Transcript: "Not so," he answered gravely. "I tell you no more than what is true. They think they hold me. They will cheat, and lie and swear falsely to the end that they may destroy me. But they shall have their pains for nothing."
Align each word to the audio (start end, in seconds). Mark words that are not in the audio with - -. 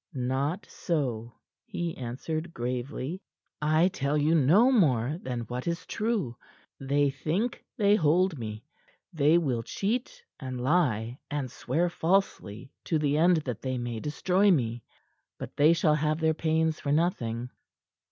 "Not 0.15 0.65
so," 0.67 1.33
he 1.63 1.95
answered 1.95 2.55
gravely. 2.55 3.21
"I 3.61 3.87
tell 3.89 4.17
you 4.17 4.33
no 4.33 4.71
more 4.71 5.19
than 5.21 5.41
what 5.41 5.67
is 5.67 5.85
true. 5.85 6.37
They 6.79 7.11
think 7.11 7.63
they 7.77 7.95
hold 7.97 8.39
me. 8.39 8.63
They 9.13 9.37
will 9.37 9.61
cheat, 9.61 10.23
and 10.39 10.59
lie 10.59 11.19
and 11.29 11.51
swear 11.51 11.87
falsely 11.87 12.71
to 12.85 12.97
the 12.97 13.15
end 13.15 13.37
that 13.45 13.61
they 13.61 13.77
may 13.77 13.99
destroy 13.99 14.49
me. 14.49 14.81
But 15.37 15.55
they 15.55 15.71
shall 15.71 15.93
have 15.93 16.19
their 16.19 16.33
pains 16.33 16.79
for 16.79 16.91
nothing." 16.91 17.51